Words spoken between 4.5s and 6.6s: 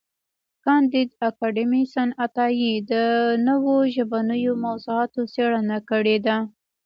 موضوعاتو څېړنه کړې ده.